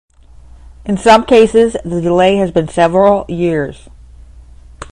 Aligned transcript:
In 0.83 0.97
some 0.97 1.27
cases, 1.27 1.73
the 1.85 2.01
delay 2.01 2.37
has 2.37 2.49
been 2.49 2.67
several 2.67 3.23
years. 3.27 3.87